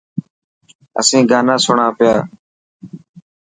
اسين 0.99 1.23
گانا 1.29 1.55
سڻان 1.65 1.91
پيا. 1.97 2.15